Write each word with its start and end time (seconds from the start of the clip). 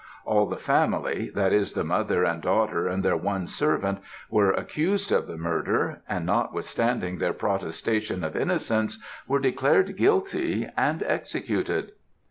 All 0.25 0.47
the 0.47 0.57
family, 0.57 1.29
that 1.35 1.53
is 1.53 1.73
the 1.73 1.83
mother 1.83 2.23
and 2.23 2.41
daughter 2.41 2.87
and 2.87 3.03
their 3.05 3.15
one 3.15 3.45
servant, 3.45 3.99
were 4.31 4.49
accused 4.51 5.11
of 5.11 5.27
the 5.27 5.37
murder; 5.37 6.01
and 6.09 6.25
notwithstanding 6.25 7.19
their 7.19 7.33
protestation 7.33 8.23
of 8.23 8.35
innocence 8.35 8.97
were 9.27 9.37
declared 9.37 9.95
guilty 9.95 10.67
and 10.75 11.03
executed. 11.03 11.91